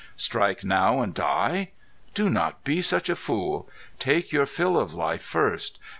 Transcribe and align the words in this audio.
Strike 0.15 0.63
now 0.63 0.99
and 1.01 1.13
die? 1.13 1.73
Do 2.15 2.27
not 2.27 2.63
be 2.63 2.81
such 2.81 3.07
a 3.07 3.15
fool. 3.15 3.69
Take 3.99 4.31
your 4.31 4.47
fill 4.47 4.79
of 4.79 4.95
life 4.95 5.21
first. 5.21 5.77